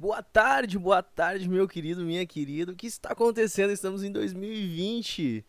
[0.00, 2.70] Boa tarde, boa tarde, meu querido, minha querida.
[2.70, 3.72] O que está acontecendo?
[3.72, 5.44] Estamos em 2020.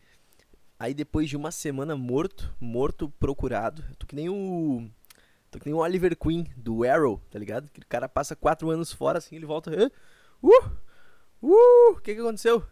[0.76, 3.84] Aí depois de uma semana morto, morto procurado.
[3.96, 4.90] Tô que nem o.
[5.52, 7.70] Tô que nem o Oliver Queen do Arrow, tá ligado?
[7.70, 9.70] Que o cara passa quatro anos fora assim, ele volta.
[10.42, 10.50] Uh!
[11.40, 11.92] Uh!
[11.92, 12.64] O que que aconteceu?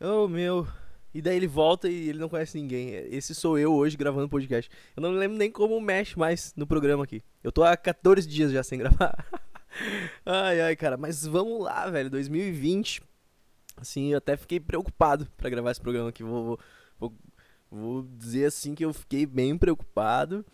[0.00, 0.64] Oh meu.
[1.12, 2.90] E daí ele volta e ele não conhece ninguém.
[2.90, 4.70] Esse sou eu hoje gravando podcast.
[4.96, 7.20] Eu não lembro nem como mexe mais no programa aqui.
[7.42, 9.26] Eu tô há 14 dias já sem gravar.
[10.24, 10.96] Ai, ai, cara.
[10.96, 12.10] Mas vamos lá, velho.
[12.10, 13.02] 2020.
[13.76, 16.22] Assim, eu até fiquei preocupado para gravar esse programa aqui.
[16.22, 16.58] Vou,
[16.98, 17.14] vou,
[17.70, 20.44] vou, dizer assim que eu fiquei bem preocupado.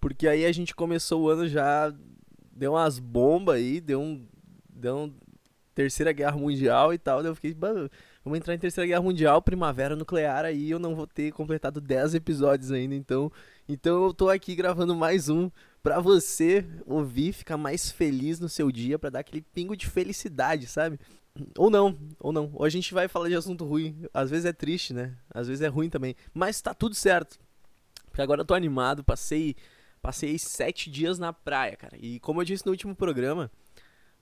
[0.00, 1.92] Porque aí a gente começou o ano já.
[2.52, 4.26] Deu umas bombas aí, deu um.
[4.68, 5.14] Deu um
[5.74, 7.22] Terceira Guerra Mundial e tal.
[7.22, 7.54] Daí eu fiquei.
[7.54, 10.70] Vamos entrar em Terceira Guerra Mundial, Primavera Nuclear aí.
[10.70, 12.94] Eu não vou ter completado 10 episódios ainda.
[12.94, 13.30] Então,
[13.68, 15.50] então eu tô aqui gravando mais um
[15.86, 20.66] pra você ouvir, ficar mais feliz no seu dia, pra dar aquele pingo de felicidade,
[20.66, 20.98] sabe?
[21.56, 22.50] Ou não, ou não.
[22.54, 24.04] Ou a gente vai falar de assunto ruim.
[24.12, 25.16] Às vezes é triste, né?
[25.32, 26.16] Às vezes é ruim também.
[26.34, 27.38] Mas tá tudo certo.
[28.06, 29.54] Porque agora eu tô animado, passei.
[30.02, 31.96] Passei sete dias na praia, cara.
[32.00, 33.48] E como eu disse no último programa,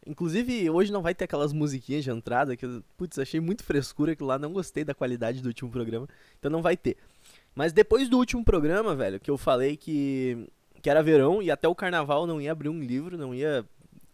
[0.07, 4.13] Inclusive, hoje não vai ter aquelas musiquinhas de entrada que eu, putz, achei muito frescura
[4.13, 6.07] aquilo lá, não gostei da qualidade do último programa,
[6.39, 6.99] então não vai ter.
[7.55, 10.47] Mas depois do último programa, velho, que eu falei que,
[10.85, 13.65] que era verão e até o carnaval não ia abrir um livro, não ia,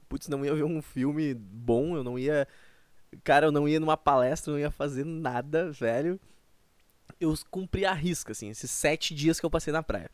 [0.08, 2.46] putz, não ia ver um filme bom, eu não ia,
[3.24, 6.20] cara, eu não ia numa palestra, não ia fazer nada, velho.
[7.20, 10.08] Eu cumpri a risca, assim, esses sete dias que eu passei na praia.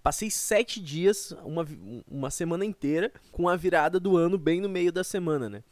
[0.00, 1.66] Passei sete dias, uma,
[2.08, 5.64] uma semana inteira, com a virada do ano bem no meio da semana, né?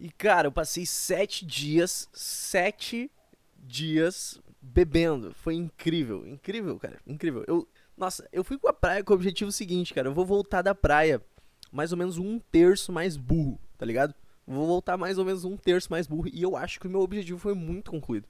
[0.00, 3.08] E, cara, eu passei sete dias, sete
[3.56, 5.32] dias bebendo.
[5.34, 7.44] Foi incrível, incrível, cara, incrível.
[7.46, 10.08] Eu, nossa, eu fui com a praia com o objetivo seguinte, cara.
[10.08, 11.22] Eu vou voltar da praia
[11.70, 14.14] mais ou menos um terço mais burro, tá ligado?
[14.46, 16.28] Vou voltar mais ou menos um terço mais burro.
[16.32, 18.28] E eu acho que o meu objetivo foi muito concluído.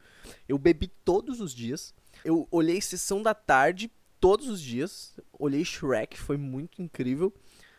[0.49, 1.95] Eu bebi todos os dias.
[2.25, 3.91] Eu olhei sessão da tarde
[4.21, 5.19] todos os dias.
[5.33, 7.35] Olhei Shrek, foi muito incrível.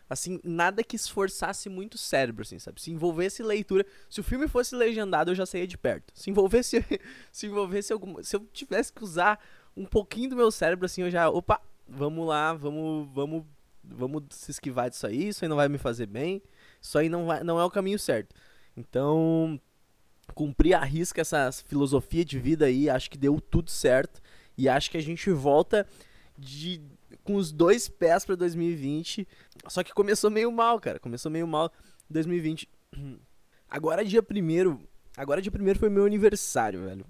[0.09, 2.81] Assim, nada que esforçasse muito o cérebro, assim, sabe?
[2.81, 3.85] Se envolvesse leitura.
[4.09, 6.11] Se o filme fosse legendado, eu já saía de perto.
[6.13, 6.83] Se envolvesse.
[7.31, 8.21] se envolvesse algum.
[8.21, 9.39] Se eu tivesse que usar
[9.75, 11.29] um pouquinho do meu cérebro, assim, eu já.
[11.29, 11.61] Opa,
[11.95, 13.07] vamos lá, vamos.
[13.13, 13.43] Vamos.
[13.85, 16.41] Vamos se esquivar disso aí, isso aí não vai me fazer bem.
[16.81, 18.33] Isso aí não, vai, não é o caminho certo.
[18.77, 19.59] Então,
[20.33, 24.21] cumprir a risca essa filosofia de vida aí, acho que deu tudo certo.
[24.57, 25.85] E acho que a gente volta
[26.37, 26.81] de
[27.23, 29.27] com os dois pés para 2020.
[29.67, 30.99] Só que começou meio mal, cara.
[30.99, 31.71] Começou meio mal
[32.09, 32.69] 2020.
[33.69, 34.79] Agora dia primeiro,
[35.17, 37.05] agora dia primeiro foi meu aniversário, velho.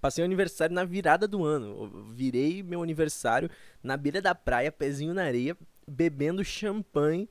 [0.00, 1.90] Passei o aniversário na virada do ano.
[1.94, 3.50] Eu virei meu aniversário
[3.82, 7.28] na beira da praia, pezinho na areia, bebendo champanhe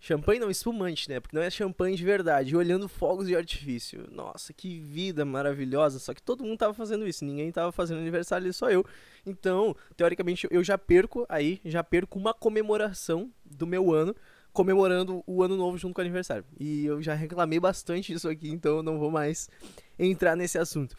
[0.00, 1.18] Champanhe não, espumante, né?
[1.18, 2.52] Porque não é champanhe de verdade.
[2.52, 4.06] E olhando fogos de artifício.
[4.10, 5.98] Nossa, que vida maravilhosa.
[5.98, 7.24] Só que todo mundo tava fazendo isso.
[7.24, 8.84] Ninguém tava fazendo aniversário, só eu.
[9.26, 14.14] Então, teoricamente, eu já perco aí, já perco uma comemoração do meu ano,
[14.52, 16.44] comemorando o ano novo junto com o aniversário.
[16.58, 19.50] E eu já reclamei bastante disso aqui, então eu não vou mais
[19.98, 20.94] entrar nesse assunto.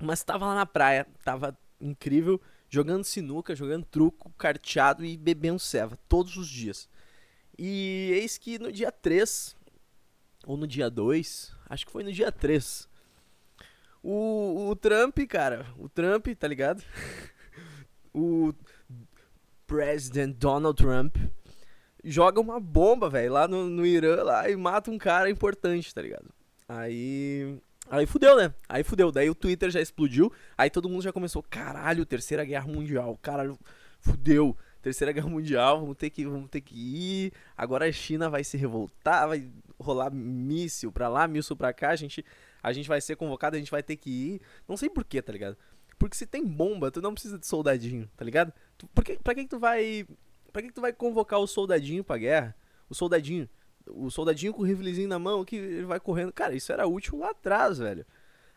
[0.00, 5.98] Mas tava lá na praia, tava incrível, jogando sinuca, jogando truco, carteado e bebendo ceva
[6.08, 6.88] todos os dias.
[7.58, 9.56] E eis que no dia 3,
[10.46, 12.88] ou no dia 2, acho que foi no dia 3,
[14.02, 16.82] o, o Trump, cara, o Trump, tá ligado?
[18.14, 18.54] o
[19.66, 21.16] President Donald Trump
[22.02, 26.00] joga uma bomba, velho, lá no, no Irã lá e mata um cara importante, tá
[26.00, 26.30] ligado?
[26.68, 27.58] Aí.
[27.90, 28.54] Aí fudeu, né?
[28.68, 29.10] Aí fudeu.
[29.10, 30.32] Daí o Twitter já explodiu.
[30.56, 33.58] Aí todo mundo já começou, caralho, terceira guerra mundial, caralho,
[33.98, 34.56] fudeu.
[34.82, 37.32] Terceira Guerra Mundial, vamos ter que, vamos ter que ir.
[37.54, 41.96] Agora a China vai se revoltar, vai rolar míssil pra lá, míssil pra cá, a
[41.96, 42.24] gente,
[42.62, 44.40] a gente vai ser convocado, a gente vai ter que ir.
[44.66, 45.56] Não sei porquê, tá ligado?
[45.98, 48.54] Porque se tem bomba, tu não precisa de soldadinho, tá ligado?
[48.78, 50.06] Tu, por pra que, que tu vai.
[50.50, 52.56] Pra que, que tu vai convocar o soldadinho pra guerra?
[52.88, 53.46] O soldadinho.
[53.94, 56.32] O soldadinho com o riflezinho na mão que ele vai correndo.
[56.32, 58.04] Cara, isso era útil lá atrás, velho.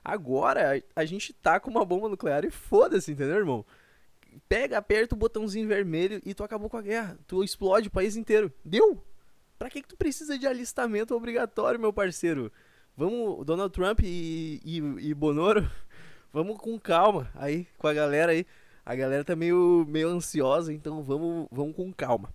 [0.04, 3.66] Agora a, gente tá com uma bomba nuclear e foda-se, entendeu, irmão?
[4.48, 7.18] pega, aperta o botãozinho vermelho e tu acabou com a guerra.
[7.28, 8.52] Tu explode o país inteiro.
[8.64, 9.02] Deu?
[9.58, 12.52] Pra que, que tu precisa de alistamento obrigatório, meu parceiro?
[12.96, 14.78] Vamos, Donald Trump e, e,
[15.10, 15.70] e Bonoro,
[16.32, 18.46] vamos com calma aí, com a galera aí.
[18.86, 22.34] A galera tá meio, meio ansiosa, então vamos, vamos com calma.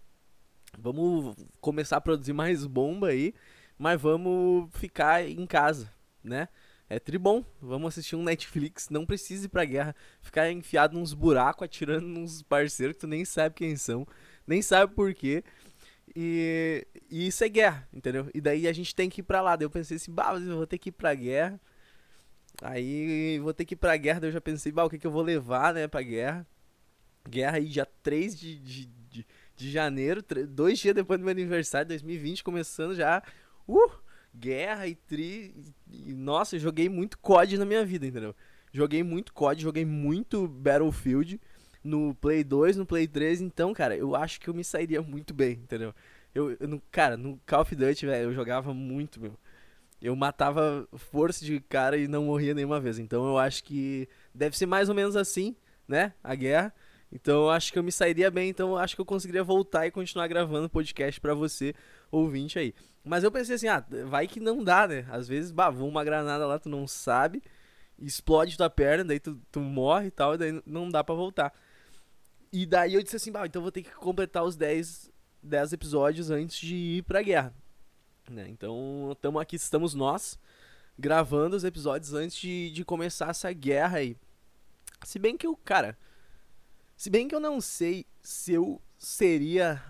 [0.76, 3.34] Vamos começar a produzir mais bomba aí,
[3.78, 5.92] mas vamos ficar em casa,
[6.22, 6.48] né?
[6.90, 11.64] É tribom, vamos assistir um Netflix, não precisa ir pra guerra, ficar enfiado nos buracos,
[11.64, 14.06] atirando nos parceiros que tu nem sabe quem são,
[14.46, 15.44] nem sabe por quê.
[16.16, 18.30] E, e isso é guerra, entendeu?
[18.34, 19.56] E daí a gente tem que ir pra lá.
[19.56, 21.60] Daí eu pensei assim, bah, eu vou ter que ir pra guerra.
[22.62, 24.20] Aí vou ter que ir pra guerra.
[24.20, 26.46] Daí eu já pensei, bah, o que, que eu vou levar, né, pra guerra?
[27.28, 28.86] Guerra aí dia 3 de, de,
[29.58, 33.22] de, janeiro, dois dias depois do meu aniversário, 2020, começando já.
[33.66, 33.90] Uh!
[34.34, 35.54] Guerra e tri.
[35.90, 38.34] E, nossa, eu joguei muito COD na minha vida, entendeu?
[38.72, 41.40] Joguei muito COD, joguei muito Battlefield
[41.82, 45.32] no Play 2, no Play 3, então, cara, eu acho que eu me sairia muito
[45.32, 45.94] bem, entendeu?
[46.34, 49.36] Eu, eu no, cara, no Call of Duty, velho, eu jogava muito, meu.
[50.00, 52.98] Eu matava força de cara e não morria nenhuma vez.
[52.98, 55.56] Então eu acho que deve ser mais ou menos assim,
[55.88, 56.12] né?
[56.22, 56.72] A guerra.
[57.10, 59.86] Então eu acho que eu me sairia bem, então eu acho que eu conseguiria voltar
[59.86, 61.74] e continuar gravando podcast para você,
[62.10, 62.74] ouvinte aí.
[63.04, 65.06] Mas eu pensei assim, ah, vai que não dá, né?
[65.10, 67.42] Às vezes, bah, voa uma granada lá, tu não sabe,
[67.98, 71.54] explode tua perna, daí tu, tu morre e tal, e daí não dá para voltar.
[72.52, 75.10] E daí eu disse assim, bah, então eu vou ter que completar os 10,
[75.42, 77.54] 10 episódios antes de ir pra guerra.
[78.30, 78.46] Né?
[78.48, 80.38] Então, estamos aqui, estamos nós,
[80.98, 84.16] gravando os episódios antes de, de começar essa guerra aí.
[85.04, 85.96] Se bem que eu, cara,
[86.98, 89.80] se bem que eu não sei se eu seria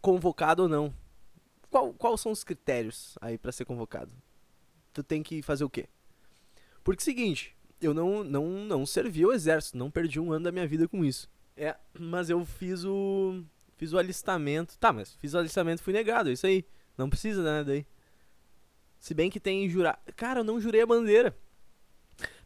[0.00, 0.94] convocado ou não.
[1.68, 4.12] Qual, quais são os critérios aí para ser convocado?
[4.92, 5.88] Tu tem que fazer o quê?
[6.84, 10.68] Porque seguinte, eu não, não, não servi o exército, não perdi um ano da minha
[10.68, 11.28] vida com isso.
[11.56, 13.42] É, mas eu fiz o.
[13.76, 14.78] Fiz o alistamento.
[14.78, 16.64] Tá, mas fiz o alistamento fui negado, é isso aí.
[16.96, 17.84] Não precisa, né, daí.
[19.00, 20.00] Se bem que tem jurar.
[20.14, 21.36] Cara, eu não jurei a bandeira.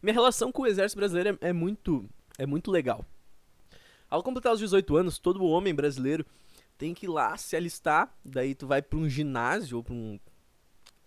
[0.01, 2.09] Minha relação com o exército brasileiro é, é muito.
[2.39, 3.05] É muito legal.
[4.11, 6.25] Ao completar os 18 anos, todo homem brasileiro
[6.77, 8.13] tem que ir lá se alistar.
[8.25, 10.19] Daí tu vai pra um ginásio ou pra um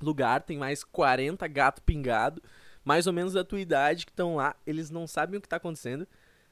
[0.00, 2.42] lugar, tem mais 40 gato pingado,
[2.82, 4.56] mais ou menos da tua idade, que estão lá.
[4.66, 6.08] Eles não sabem o que tá acontecendo.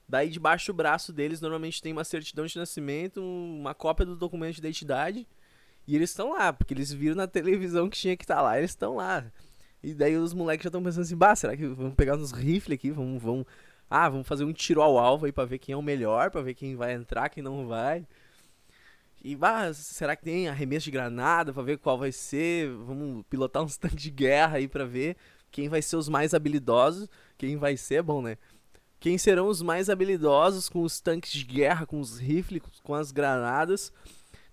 [0.06, 4.56] Daí debaixo do braço deles normalmente tem uma certidão de nascimento, uma cópia do documento
[4.56, 5.26] de identidade.
[5.86, 8.58] E eles estão lá, porque eles viram na televisão que tinha que estar tá lá,
[8.58, 9.24] eles estão lá.
[9.82, 12.76] E daí os moleques já estão pensando assim, bah, será que vamos pegar uns rifles
[12.78, 13.46] aqui, vamos, vamos,
[13.94, 16.40] ah, vamos fazer um tiro ao alvo aí pra ver quem é o melhor, pra
[16.40, 18.06] ver quem vai entrar, quem não vai.
[19.22, 22.70] E, bah, será que tem arremesso de granada pra ver qual vai ser?
[22.70, 25.14] Vamos pilotar uns tanques de guerra aí pra ver
[25.50, 27.06] quem vai ser os mais habilidosos.
[27.36, 28.38] Quem vai ser, bom, né?
[28.98, 33.12] Quem serão os mais habilidosos com os tanques de guerra, com os rifles, com as
[33.12, 33.92] granadas.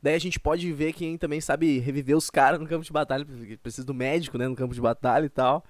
[0.04, 3.26] Daí a gente pode ver quem também sabe reviver os caras no campo de batalha.
[3.64, 4.50] Precisa do médico, né?
[4.50, 5.64] No campo de batalha e tal.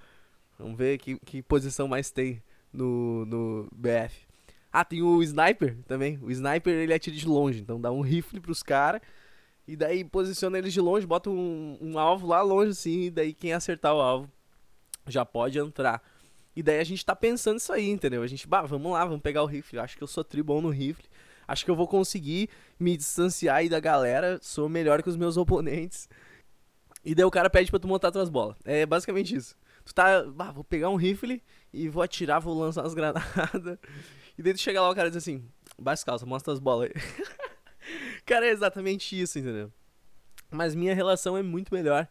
[0.58, 4.28] Vamos ver que, que posição mais tem no, no BF.
[4.72, 6.18] Ah, tem o sniper também.
[6.22, 7.60] O sniper ele atira de longe.
[7.60, 9.00] Então dá um rifle pros caras.
[9.66, 13.02] E daí posiciona eles de longe, bota um, um alvo lá longe assim.
[13.02, 14.30] E daí quem acertar o alvo
[15.06, 16.02] já pode entrar.
[16.54, 18.22] E daí a gente tá pensando isso aí, entendeu?
[18.22, 19.78] A gente, bah, vamos lá, vamos pegar o rifle.
[19.78, 21.08] acho que eu sou tribom no rifle.
[21.46, 24.38] Acho que eu vou conseguir me distanciar aí da galera.
[24.40, 26.08] Sou melhor que os meus oponentes.
[27.04, 28.56] E daí o cara pede pra tu montar tuas bolas.
[28.64, 29.56] É basicamente isso.
[29.84, 33.24] Tu tá, bah, vou pegar um rifle e vou atirar, vou lançar umas granadas.
[34.38, 35.44] E daí tu chega lá o cara diz assim,
[35.78, 37.02] baixa calça, mostra as bolas aí.
[38.24, 39.70] cara, é exatamente isso, entendeu?
[40.50, 42.08] Mas minha relação é muito melhor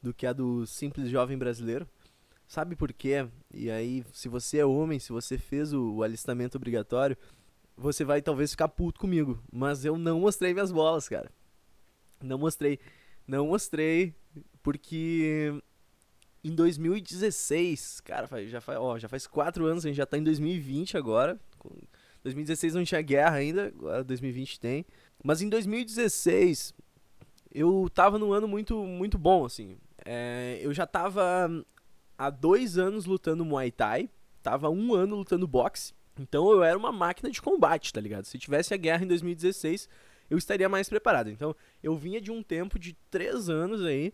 [0.00, 1.88] do que a do simples jovem brasileiro.
[2.46, 3.26] Sabe por quê?
[3.52, 7.16] E aí, se você é homem, se você fez o, o alistamento obrigatório,
[7.76, 9.42] você vai talvez ficar puto comigo.
[9.50, 11.32] Mas eu não mostrei minhas bolas, cara.
[12.22, 12.78] Não mostrei.
[13.26, 14.14] Não mostrei,
[14.62, 15.60] porque
[16.44, 20.24] em 2016, cara, já faz, ó, já faz quatro anos, a gente já tá em
[20.24, 21.38] 2020 agora.
[22.24, 24.84] 2016 não tinha guerra ainda, agora 2020 tem.
[25.22, 26.74] Mas em 2016,
[27.52, 29.76] eu tava num ano muito, muito bom, assim.
[30.04, 31.48] É, eu já tava
[32.18, 34.10] há dois anos lutando Muay Thai,
[34.42, 35.94] tava um ano lutando boxe.
[36.18, 38.24] Então eu era uma máquina de combate, tá ligado?
[38.24, 39.88] Se tivesse a guerra em 2016,
[40.28, 41.30] eu estaria mais preparado.
[41.30, 44.12] Então eu vinha de um tempo de três anos aí,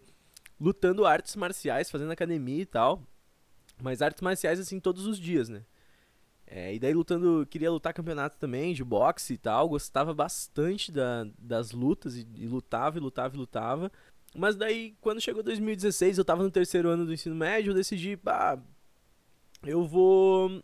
[0.60, 3.02] lutando artes marciais, fazendo academia e tal.
[3.80, 5.62] Mas artes marciais assim todos os dias, né?
[6.50, 11.26] É, e daí lutando, queria lutar campeonato também de boxe e tal, gostava bastante da,
[11.38, 13.92] das lutas e, e lutava e lutava e lutava.
[14.34, 18.16] Mas daí, quando chegou 2016, eu tava no terceiro ano do ensino médio, eu decidi,
[18.16, 18.58] pá,
[19.62, 20.62] eu vou.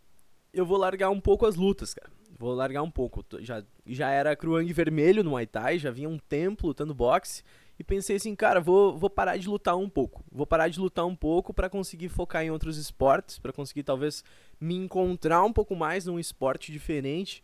[0.53, 2.11] Eu vou largar um pouco as lutas, cara.
[2.39, 3.25] Vou largar um pouco.
[3.41, 7.43] Já, já era Kruang vermelho no Muay Thai, já vinha um tempo lutando boxe.
[7.79, 10.25] E pensei assim, cara, vou, vou parar de lutar um pouco.
[10.31, 14.23] Vou parar de lutar um pouco para conseguir focar em outros esportes, para conseguir talvez
[14.61, 17.43] me encontrar um pouco mais num esporte diferente.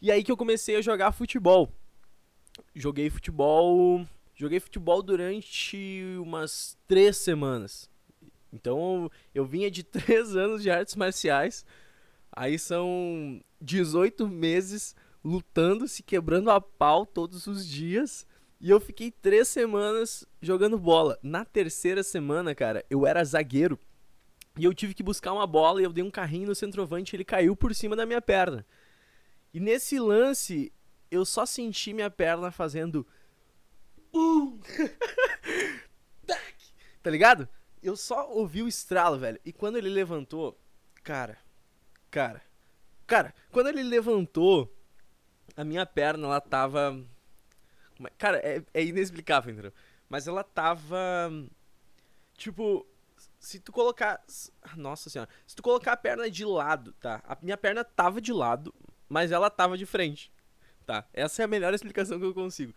[0.00, 1.72] E aí que eu comecei a jogar futebol.
[2.74, 7.88] Joguei futebol Joguei futebol durante umas três semanas.
[8.52, 11.64] Então eu vinha de três anos de artes marciais.
[12.32, 18.26] Aí são 18 meses lutando, se quebrando a pau todos os dias.
[18.62, 21.18] E eu fiquei três semanas jogando bola.
[21.20, 23.76] Na terceira semana, cara, eu era zagueiro.
[24.56, 27.24] E eu tive que buscar uma bola e eu dei um carrinho no centroavante ele
[27.24, 28.64] caiu por cima da minha perna.
[29.52, 30.72] E nesse lance,
[31.10, 33.04] eu só senti minha perna fazendo.
[34.14, 34.60] Uh!
[37.02, 37.48] tá ligado?
[37.82, 39.40] Eu só ouvi o estralo, velho.
[39.42, 40.60] E quando ele levantou,
[41.02, 41.38] cara,
[42.10, 42.42] cara,
[43.06, 44.70] cara, quando ele levantou,
[45.56, 47.02] a minha perna, ela tava.
[48.18, 49.72] Cara, é, é inexplicável, entendeu?
[50.08, 51.30] Mas ela tava.
[52.36, 52.86] Tipo,
[53.38, 54.22] se tu colocar.
[54.76, 55.30] Nossa senhora.
[55.46, 57.22] Se tu colocar a perna de lado, tá?
[57.26, 58.74] A minha perna tava de lado,
[59.08, 60.32] mas ela tava de frente.
[60.86, 61.06] Tá?
[61.12, 62.74] Essa é a melhor explicação que eu consigo.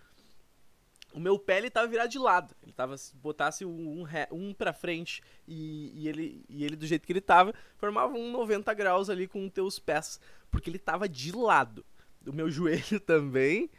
[1.13, 2.53] O meu pé ele tava virado de lado.
[2.61, 2.97] Ele tava.
[2.97, 7.13] Se botasse um, um, um pra frente e, e, ele, e ele do jeito que
[7.13, 10.19] ele tava, formava um 90 graus ali com os teus pés.
[10.51, 11.85] Porque ele tava de lado.
[12.27, 13.69] O meu joelho também.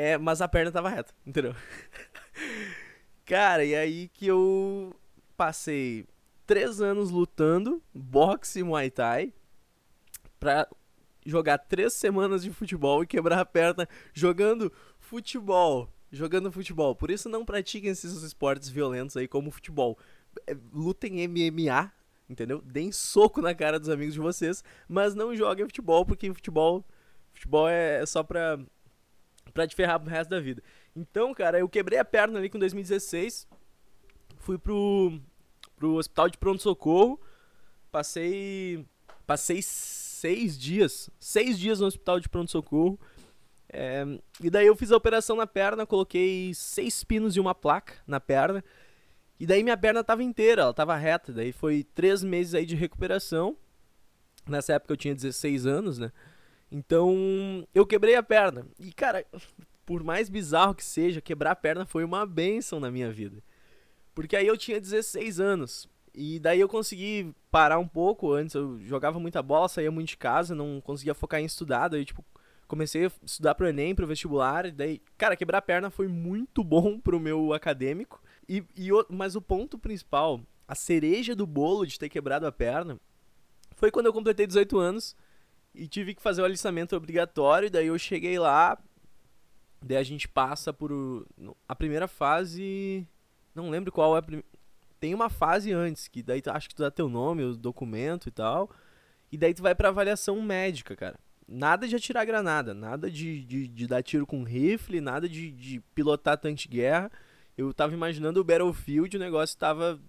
[0.00, 1.56] É, mas a perna tava reta, entendeu?
[3.26, 4.94] Cara, e aí que eu
[5.36, 6.06] passei
[6.46, 9.32] três anos lutando, boxe e muay thai,
[10.38, 10.68] pra
[11.26, 15.92] jogar três semanas de futebol e quebrar a perna jogando futebol.
[16.12, 16.94] Jogando futebol.
[16.94, 19.98] Por isso não pratiquem esses esportes violentos aí como futebol.
[20.46, 21.90] É, lutem MMA,
[22.30, 22.62] entendeu?
[22.62, 26.84] Deem soco na cara dos amigos de vocês, mas não joguem futebol, porque futebol,
[27.34, 28.60] futebol é só pra,
[29.58, 30.62] pra te ferrar pro resto da vida.
[30.94, 33.48] Então, cara, eu quebrei a perna ali com 2016.
[34.38, 35.20] Fui pro,
[35.74, 37.20] pro hospital de pronto-socorro.
[37.90, 38.86] Passei.
[39.26, 41.10] Passei seis dias.
[41.18, 43.00] Seis dias no hospital de pronto-socorro.
[43.68, 44.04] É,
[44.40, 48.20] e daí eu fiz a operação na perna, coloquei seis pinos e uma placa na
[48.20, 48.64] perna.
[49.40, 51.32] E daí minha perna tava inteira, ela tava reta.
[51.32, 53.56] Daí foi três meses aí de recuperação.
[54.46, 56.12] Nessa época eu tinha 16 anos, né?
[56.70, 58.66] Então eu quebrei a perna.
[58.78, 59.24] E cara,
[59.86, 63.42] por mais bizarro que seja, quebrar a perna foi uma benção na minha vida.
[64.14, 65.88] Porque aí eu tinha 16 anos.
[66.14, 68.32] E daí eu consegui parar um pouco.
[68.32, 71.88] Antes eu jogava muita bola, saía muito de casa, não conseguia focar em estudar.
[71.88, 72.24] Daí, tipo,
[72.66, 74.66] comecei a estudar pro Enem, pro vestibular.
[74.66, 78.20] E daí, cara, quebrar a perna foi muito bom pro meu acadêmico.
[78.48, 82.98] E, e, mas o ponto principal, a cereja do bolo de ter quebrado a perna,
[83.76, 85.16] foi quando eu completei 18 anos
[85.74, 87.70] e tive que fazer o alistamento obrigatório.
[87.70, 88.78] Daí eu cheguei lá,
[89.82, 91.26] daí a gente passa por.
[91.68, 93.06] A primeira fase.
[93.54, 94.58] Não lembro qual é a primeira
[95.00, 98.28] tem uma fase antes, que daí tu, acho que tu dá teu nome, o documento
[98.28, 98.70] e tal.
[99.30, 101.18] E daí tu vai pra avaliação médica, cara.
[101.46, 105.80] Nada de atirar granada, nada de, de, de dar tiro com rifle, nada de, de
[105.94, 107.10] pilotar tanque de guerra.
[107.56, 110.00] Eu tava imaginando o Battlefield, o negócio tava.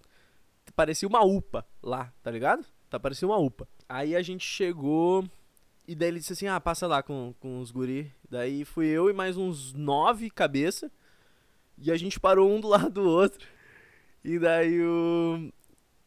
[0.76, 2.66] Parecia uma UPA lá, tá ligado?
[2.90, 3.68] Tá parecia uma UPA.
[3.88, 5.24] Aí a gente chegou.
[5.90, 8.14] E daí ele disse assim: ah, passa lá com, com os guri.
[8.30, 10.92] Daí fui eu e mais uns nove cabeça.
[11.80, 13.48] E a gente parou um do lado do outro.
[14.24, 15.52] E daí o...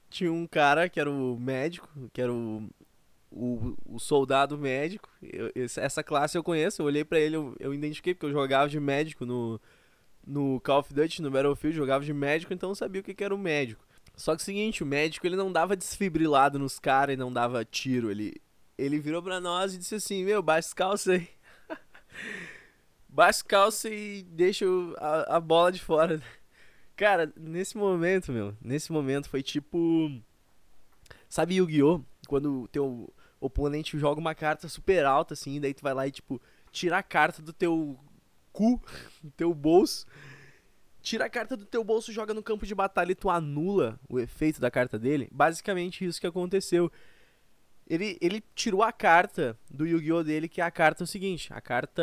[0.09, 2.71] tinha um cara que era o médico, que era o,
[3.29, 5.09] o, o soldado médico.
[5.21, 8.69] Eu, essa classe eu conheço, eu olhei para ele, eu, eu identifiquei, porque eu jogava
[8.69, 9.61] de médico no,
[10.25, 13.25] no Call of Duty, no Battlefield, jogava de médico, então eu sabia o que, que
[13.25, 13.85] era o médico.
[14.17, 17.33] Só que é o seguinte, o médico ele não dava desfibrilado nos caras e não
[17.33, 18.11] dava tiro.
[18.11, 18.41] Ele,
[18.77, 21.29] ele virou pra nós e disse assim, meu, baixa calça aí.
[23.09, 24.65] baixa calça e deixa
[24.99, 26.23] a, a bola de fora.
[26.97, 30.11] Cara, nesse momento, meu, nesse momento foi tipo.
[31.29, 32.03] Sabe Yu-Gi-Oh?
[32.29, 36.41] Quando teu oponente joga uma carta super alta, assim, daí tu vai lá e, tipo,
[36.71, 37.99] tira a carta do teu
[38.53, 38.81] cu,
[39.23, 40.07] do teu bolso.
[41.01, 44.21] Tira a carta do teu bolso, joga no campo de batalha e tu anula o
[44.21, 45.29] efeito da carta dele.
[45.33, 46.93] Basicamente isso que aconteceu.
[47.93, 50.25] Ele, ele tirou a carta do Yu-Gi-Oh!
[50.25, 52.03] dele, que é a carta é o seguinte: a carta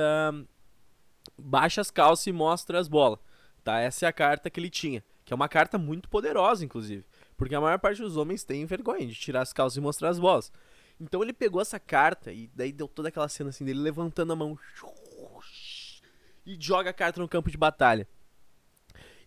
[1.36, 3.18] baixa as calças e mostra as bolas.
[3.64, 3.80] Tá?
[3.80, 5.04] Essa é a carta que ele tinha.
[5.26, 7.04] Que é uma carta muito poderosa, inclusive.
[7.36, 10.20] Porque a maior parte dos homens tem vergonha de tirar as calças e mostrar as
[10.20, 10.52] bolas.
[11.00, 14.36] Então ele pegou essa carta e daí deu toda aquela cena assim dele levantando a
[14.36, 14.60] mão
[16.46, 18.08] e joga a carta no campo de batalha.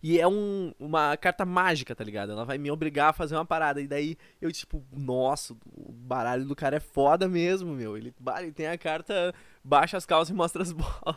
[0.03, 2.33] E é um, uma carta mágica, tá ligado?
[2.33, 3.81] Ela vai me obrigar a fazer uma parada.
[3.81, 7.97] E daí eu, tipo, nossa, o baralho do cara é foda mesmo, meu.
[7.97, 9.33] Ele, ele tem a carta,
[9.63, 11.17] baixa as calças e mostra as bolas.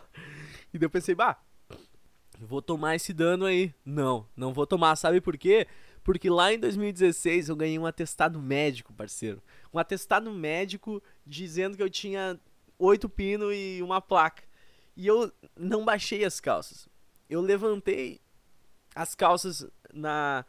[0.72, 1.42] E daí eu pensei, bah,
[2.39, 3.74] vou tomar esse dano aí.
[3.84, 4.96] Não, não vou tomar.
[4.96, 5.65] Sabe por quê?
[6.04, 9.42] Porque lá em 2016 eu ganhei um atestado médico, parceiro.
[9.74, 12.39] Um atestado médico dizendo que eu tinha
[12.77, 14.44] oito pinos e uma placa.
[14.96, 16.88] E eu não baixei as calças.
[17.27, 18.22] Eu levantei
[18.96, 20.46] as calças na,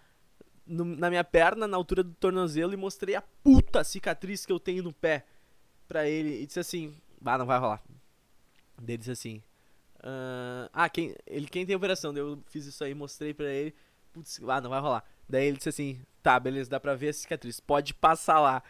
[0.67, 4.61] no, na minha perna, na altura do tornozelo, e mostrei a puta cicatriz que eu
[4.61, 5.27] tenho no pé
[5.89, 6.41] pra ele.
[6.41, 7.83] E disse assim: Bah, não vai rolar.
[8.81, 9.43] Ele disse assim:
[10.07, 12.17] Uh, ah, quem, ele quem tem operação.
[12.17, 13.75] Eu fiz isso aí, mostrei pra ele.
[14.13, 15.05] Putz, ah, não vai rolar.
[15.29, 17.59] Daí ele disse assim: tá, beleza, dá pra ver a cicatriz.
[17.59, 18.63] Pode passar lá.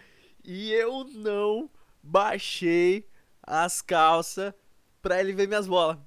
[0.44, 1.70] E eu não
[2.02, 3.08] baixei
[3.42, 4.54] as calças
[5.02, 5.98] pra ele ver minhas bolas.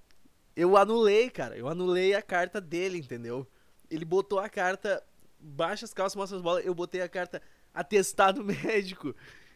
[0.55, 1.55] Eu anulei, cara.
[1.57, 3.47] Eu anulei a carta dele, entendeu?
[3.89, 5.03] Ele botou a carta,
[5.39, 6.65] baixa as calças, mostra as bolas.
[6.65, 7.41] Eu botei a carta
[7.73, 9.15] atestado médico.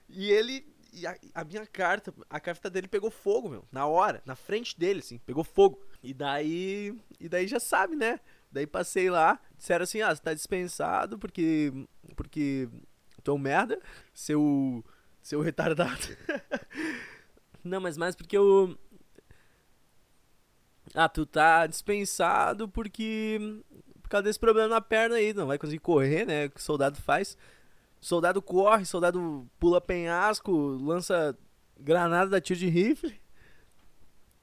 [0.10, 0.72] E ele.
[0.96, 3.66] E a, a, minha carta, a carta dele pegou fogo, meu.
[3.72, 5.82] Na hora, na frente dele, assim, pegou fogo.
[6.04, 6.96] E daí.
[7.20, 8.20] E daí já sabe, né?
[8.52, 11.74] Daí passei lá, disseram assim, ah, você tá dispensado porque.
[12.16, 12.70] Porque.
[13.24, 13.80] Tu é um merda,
[14.14, 14.84] seu.
[15.22, 16.18] Seu retardado.
[17.64, 18.78] Não, mas mais porque eu.
[20.94, 23.40] Ah, tu tá dispensado porque.
[24.14, 26.46] Causa desse problema na perna aí, não vai conseguir correr, né?
[26.46, 27.36] O que o soldado faz.
[28.00, 31.36] Soldado corre, soldado pula penhasco, lança
[31.80, 33.20] granada da tiro de rifle.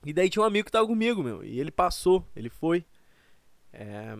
[0.04, 1.44] E daí tinha um amigo que tava comigo, meu.
[1.44, 2.84] E ele passou, ele foi.
[3.72, 4.18] É...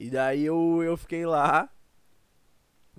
[0.00, 1.68] E daí eu, eu fiquei lá.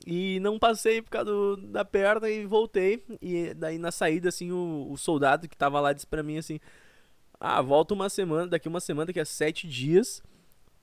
[0.05, 3.03] E não passei por causa do, da perna e voltei.
[3.19, 6.59] E daí na saída, assim, o, o soldado que tava lá disse pra mim assim:
[7.39, 10.21] Ah, volta uma semana, daqui uma semana, daqui a sete dias,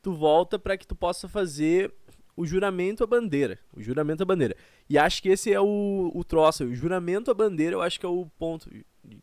[0.05, 1.91] tu volta para que tu possa fazer
[2.37, 3.59] o juramento à bandeira.
[3.73, 4.55] O juramento à bandeira.
[4.89, 6.65] E acho que esse é o, o troço.
[6.65, 8.69] O juramento à bandeira eu acho que é o ponto.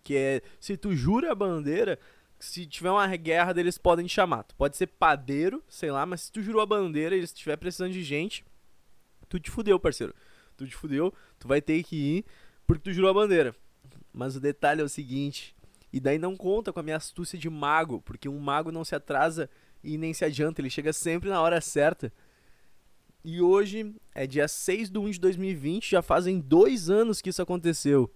[0.03, 1.99] Que é, se tu jura a bandeira,
[2.39, 4.43] se tiver uma guerra eles podem te chamar.
[4.43, 7.93] Tu pode ser padeiro, sei lá, mas se tu jurou a bandeira e estiver precisando
[7.93, 8.43] de gente,
[9.29, 10.15] tu te fudeu, parceiro.
[10.57, 12.25] Tu te fudeu, tu vai ter que ir
[12.65, 13.55] porque tu jurou a bandeira.
[14.11, 15.55] Mas o detalhe é o seguinte,
[15.93, 18.95] e daí não conta com a minha astúcia de mago, porque um mago não se
[18.95, 19.47] atrasa
[19.83, 22.11] e nem se adianta, ele chega sempre na hora certa.
[23.23, 27.41] E hoje é dia 6 de 1 de 2020, já fazem dois anos que isso
[27.41, 28.11] aconteceu.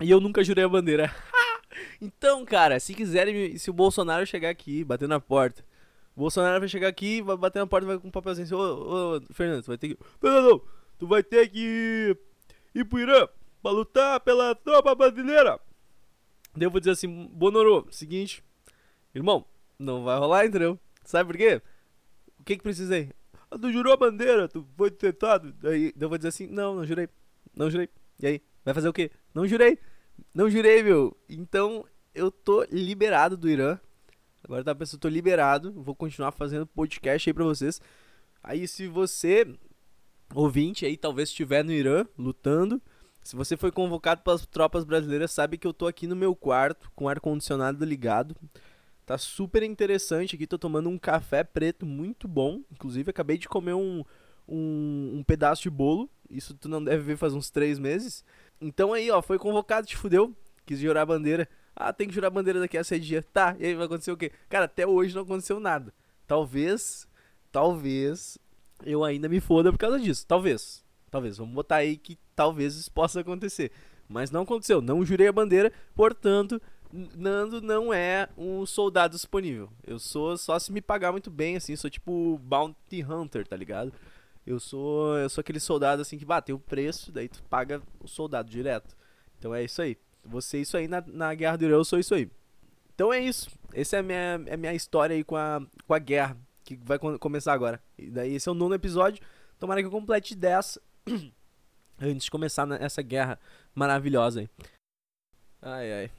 [0.00, 1.14] E eu nunca jurei a bandeira.
[2.00, 5.64] então, cara, se quiserem, se o Bolsonaro chegar aqui, bater na porta,
[6.16, 9.16] o Bolsonaro vai chegar aqui, vai bater na porta, vai com um papelzinho assim, ô,
[9.16, 9.98] ô, Fernando, tu vai ter que.
[10.98, 12.16] Tu vai ter que
[12.74, 13.28] ir pro Irã
[13.62, 15.60] pra lutar pela tropa brasileira.
[16.56, 18.42] Daí eu vou dizer assim, Bonorô, seguinte,
[19.14, 19.46] irmão,
[19.78, 20.78] não vai rolar, entendeu?
[21.04, 21.62] Sabe por quê?
[22.38, 23.10] O que que precisei?
[23.50, 25.52] Ah, tu jurou a bandeira, tu foi tentado.
[25.52, 27.08] Daí eu vou dizer assim: não, não jurei.
[27.54, 27.88] Não jurei.
[28.20, 28.42] E aí?
[28.64, 29.10] Vai fazer o quê?
[29.34, 29.78] Não jurei.
[30.34, 31.16] Não jurei, meu.
[31.28, 33.78] Então eu tô liberado do Irã.
[34.44, 35.72] Agora tá pensando, tô liberado.
[35.72, 37.80] Vou continuar fazendo podcast aí pra vocês.
[38.42, 39.46] Aí se você,
[40.34, 42.80] ouvinte aí, talvez estiver no Irã lutando.
[43.22, 46.90] Se você foi convocado pelas tropas brasileiras, sabe que eu tô aqui no meu quarto
[46.94, 48.34] com ar-condicionado ligado.
[49.08, 52.60] Tá super interessante aqui, tô tomando um café preto muito bom.
[52.70, 54.04] Inclusive, acabei de comer um,
[54.46, 56.10] um, um, pedaço de bolo.
[56.28, 58.22] Isso tu não deve ver faz uns três meses.
[58.60, 60.36] Então aí, ó, foi convocado, te fudeu.
[60.66, 61.48] Quis jurar a bandeira.
[61.74, 63.24] Ah, tem que jurar a bandeira daqui a sete dias.
[63.32, 64.30] Tá, e aí vai acontecer o quê?
[64.46, 65.90] Cara, até hoje não aconteceu nada.
[66.26, 67.08] Talvez,
[67.50, 68.36] talvez
[68.84, 70.26] eu ainda me foda por causa disso.
[70.26, 70.84] Talvez.
[71.10, 71.38] Talvez.
[71.38, 73.72] Vamos botar aí que talvez isso possa acontecer.
[74.06, 74.82] Mas não aconteceu.
[74.82, 76.60] Não jurei a bandeira, portanto,
[76.92, 79.70] Nando não é um soldado disponível.
[79.86, 83.92] Eu sou só se me pagar muito bem, assim, sou tipo Bounty Hunter, tá ligado?
[84.46, 88.08] Eu sou eu sou aquele soldado assim que bateu o preço, daí tu paga o
[88.08, 88.96] soldado direto.
[89.38, 89.96] Então é isso aí.
[90.24, 92.30] Você isso aí na, na Guerra do Irã, eu sou isso aí.
[92.94, 93.50] Então é isso.
[93.72, 96.76] Essa é a minha, é a minha história aí com a, com a guerra, que
[96.76, 97.82] vai começar agora.
[97.96, 99.22] E daí esse é o nono episódio.
[99.58, 100.78] Tomara que eu complete 10
[102.00, 103.38] antes de começar essa guerra
[103.74, 104.50] maravilhosa aí.
[105.60, 106.10] Ai ai.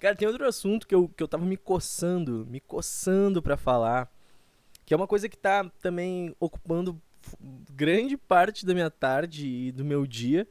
[0.00, 4.10] Cara, tem outro assunto que eu, que eu tava me coçando, me coçando para falar,
[4.86, 7.00] que é uma coisa que tá também ocupando
[7.70, 10.48] grande parte da minha tarde e do meu dia,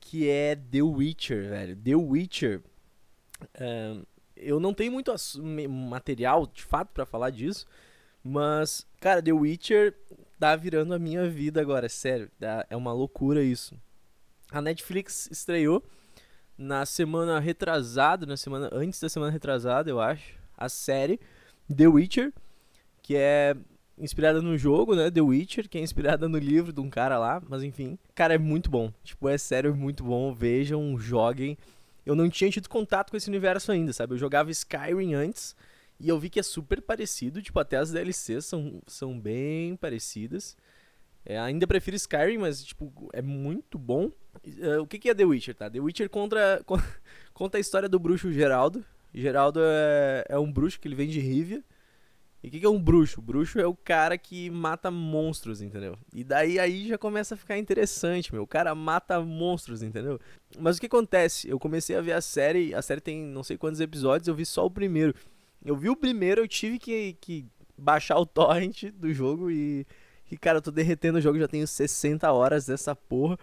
[0.00, 1.76] que é The Witcher, velho.
[1.76, 2.62] The Witcher.
[3.54, 4.04] Uh,
[4.36, 5.14] eu não tenho muito
[5.68, 7.66] material, de fato, para falar disso,
[8.22, 9.94] mas, cara, The Witcher
[10.40, 12.28] tá virando a minha vida agora, sério.
[12.68, 13.76] É uma loucura isso.
[14.50, 15.84] A Netflix estreou
[16.58, 21.20] na semana retrasada, na semana antes da semana retrasada, eu acho, a série
[21.74, 22.32] The Witcher,
[23.02, 23.54] que é
[23.98, 27.42] inspirada no jogo, né, The Witcher, que é inspirada no livro de um cara lá,
[27.48, 28.92] mas enfim, cara, é muito bom.
[29.02, 30.32] Tipo, é sério, é muito bom.
[30.32, 31.56] Vejam, joguem.
[32.04, 34.14] Eu não tinha tido contato com esse universo ainda, sabe?
[34.14, 35.56] Eu jogava Skyrim antes
[35.98, 40.56] e eu vi que é super parecido, tipo, até as DLCs são, são bem parecidas.
[41.24, 44.12] É, ainda prefiro Skyrim, mas, tipo, é muito bom.
[44.46, 45.68] Uh, o que, que é The Witcher, tá?
[45.68, 46.64] The Witcher conta,
[47.34, 48.84] conta a história do bruxo Geraldo.
[49.12, 51.62] Geraldo é, é um bruxo que ele vem de Rivia.
[52.42, 53.18] E o que, que é um bruxo?
[53.18, 55.98] O bruxo é o cara que mata monstros, entendeu?
[56.14, 58.42] E daí aí já começa a ficar interessante, meu.
[58.42, 60.20] O cara mata monstros, entendeu?
[60.56, 61.48] Mas o que acontece?
[61.48, 64.46] Eu comecei a ver a série, a série tem não sei quantos episódios, eu vi
[64.46, 65.12] só o primeiro.
[65.64, 69.84] Eu vi o primeiro, eu tive que, que baixar o torrent do jogo e.
[70.28, 73.38] E, cara, eu tô derretendo o jogo, já tenho 60 horas dessa porra.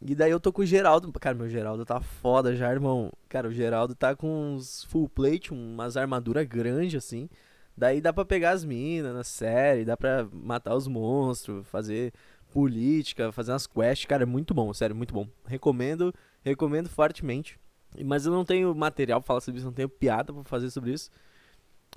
[0.00, 1.12] E daí eu tô com o Geraldo.
[1.12, 3.12] Cara, meu Geraldo tá foda já, irmão.
[3.28, 7.28] Cara, o Geraldo tá com uns full plate, umas armaduras grandes assim.
[7.76, 12.12] Daí dá pra pegar as minas na série, dá pra matar os monstros, fazer
[12.52, 14.06] política, fazer umas quests.
[14.06, 15.28] Cara, é muito bom, sério, muito bom.
[15.46, 16.12] Recomendo,
[16.44, 17.58] recomendo fortemente.
[18.04, 20.92] Mas eu não tenho material pra falar sobre isso, não tenho piada pra fazer sobre
[20.92, 21.10] isso.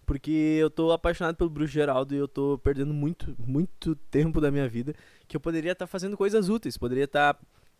[0.05, 4.51] Porque eu tô apaixonado pelo Bruxo Geraldo e eu tô perdendo muito, muito tempo da
[4.51, 4.93] minha vida
[5.27, 7.39] que eu poderia estar tá fazendo coisas úteis, poderia estar tá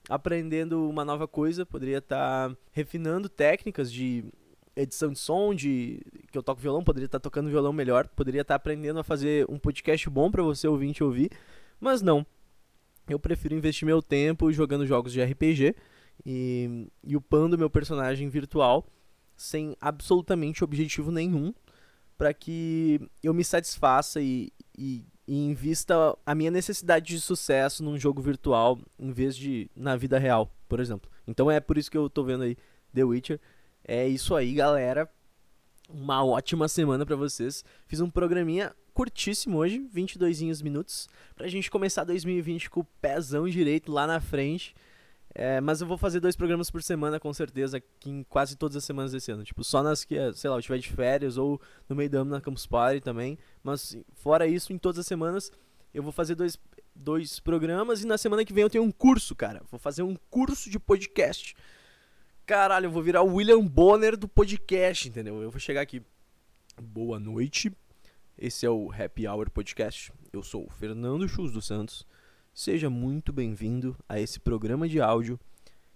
[0.09, 4.25] aprendendo uma nova coisa, poderia estar tá refinando técnicas de
[4.75, 8.41] edição de som, de que eu toco violão, poderia estar tá tocando violão melhor, poderia
[8.41, 11.31] estar tá aprendendo a fazer um podcast bom para você ouvinte ouvir,
[11.79, 12.25] mas não.
[13.09, 15.75] Eu prefiro investir meu tempo jogando jogos de RPG
[16.25, 18.87] e, e upando meu personagem virtual
[19.35, 21.53] sem absolutamente objetivo nenhum
[22.17, 27.97] para que eu me satisfaça e, e, e invista a minha necessidade de sucesso num
[27.97, 31.09] jogo virtual em vez de na vida real, por exemplo.
[31.25, 32.57] Então é por isso que eu tô vendo aí
[32.93, 33.39] The Witcher.
[33.81, 35.09] É isso aí, galera.
[35.89, 37.63] Uma ótima semana para vocês.
[37.87, 43.89] Fiz um programinha curtíssimo hoje, 22 minutos, pra gente começar 2020 com o pezão direito
[43.89, 44.75] lá na frente.
[45.33, 48.75] É, mas eu vou fazer dois programas por semana, com certeza, aqui em quase todas
[48.75, 49.43] as semanas desse ano.
[49.43, 52.31] Tipo, só nas que, sei lá, eu estiver de férias ou no meio do ano
[52.31, 53.37] na Campus Party também.
[53.63, 55.51] Mas fora isso, em todas as semanas,
[55.93, 56.57] eu vou fazer dois,
[56.93, 59.61] dois programas e na semana que vem eu tenho um curso, cara.
[59.71, 61.55] Vou fazer um curso de podcast.
[62.45, 65.41] Caralho, eu vou virar o William Bonner do podcast, entendeu?
[65.41, 66.01] Eu vou chegar aqui.
[66.81, 67.71] Boa noite.
[68.37, 70.11] Esse é o Happy Hour Podcast.
[70.33, 72.05] Eu sou o Fernando Chus dos Santos.
[72.53, 75.39] Seja muito bem-vindo a esse programa de áudio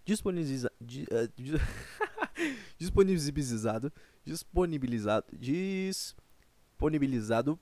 [0.06, 1.30] disponibiliza, di, uh,
[2.80, 3.92] disponibilizado,
[4.24, 7.60] disponibilizado, disponibilizado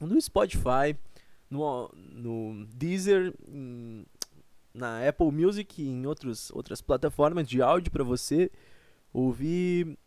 [0.00, 0.96] no Spotify,
[1.50, 3.34] no, no Deezer,
[4.72, 8.50] na Apple Music e em outros, outras plataformas de áudio para você
[9.12, 9.98] ouvir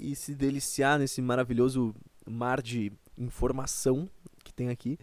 [0.00, 1.94] e se deliciar nesse maravilhoso
[2.26, 4.08] mar de informação
[4.42, 4.98] que tem aqui.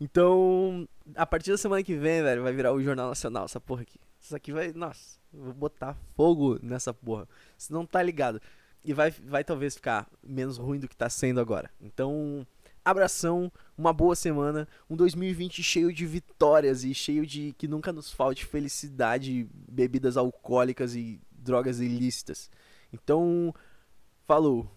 [0.00, 3.82] Então, a partir da semana que vem, velho, vai virar o Jornal Nacional, essa porra
[3.82, 3.98] aqui.
[4.20, 4.72] Isso aqui vai.
[4.72, 7.28] Nossa, vou botar fogo nessa porra.
[7.56, 8.40] Você não tá ligado.
[8.84, 11.70] E vai, vai talvez ficar menos ruim do que tá sendo agora.
[11.80, 12.46] Então,
[12.84, 18.12] abração, uma boa semana, um 2020 cheio de vitórias e cheio de que nunca nos
[18.12, 22.50] falte felicidade, bebidas alcoólicas e drogas ilícitas.
[22.92, 23.54] Então,
[24.26, 24.70] falou.